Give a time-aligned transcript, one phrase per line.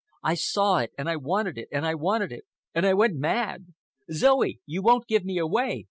[0.23, 3.67] I saw it, and I wanted it and I wanted it, and I went mad!
[4.11, 5.79] Zoe, you won't give me away?